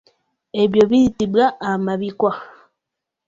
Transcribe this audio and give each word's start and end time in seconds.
Ebyo 0.61 0.83
biyitibwa 0.89 1.45
amabikwa. 1.71 2.31